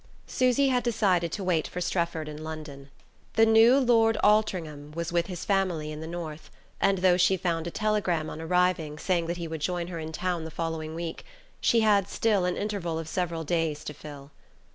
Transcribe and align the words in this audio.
XVII. 0.27 0.33
SUSY 0.49 0.67
had 0.69 0.81
decided 0.83 1.31
to 1.33 1.43
wait 1.43 1.67
for 1.67 1.79
Strefford 1.79 2.27
in 2.27 2.43
London. 2.43 2.89
The 3.33 3.45
new 3.45 3.77
Lord 3.77 4.17
Altringham 4.23 4.93
was 4.93 5.13
with 5.13 5.27
his 5.27 5.45
family 5.45 5.91
in 5.91 6.01
the 6.01 6.07
north, 6.07 6.49
and 6.79 6.97
though 6.97 7.17
she 7.17 7.37
found 7.37 7.67
a 7.67 7.69
telegram 7.69 8.27
on 8.27 8.41
arriving, 8.41 8.97
saying 8.97 9.27
that 9.27 9.37
he 9.37 9.47
would 9.47 9.61
join 9.61 9.89
her 9.89 9.99
in 9.99 10.11
town 10.11 10.43
the 10.43 10.49
following 10.49 10.95
week, 10.95 11.23
she 11.59 11.81
had 11.81 12.09
still 12.09 12.45
an 12.45 12.57
interval 12.57 12.97
of 12.97 13.07
several 13.07 13.43
days 13.43 13.83
to 13.83 13.93
fill. 13.93 14.31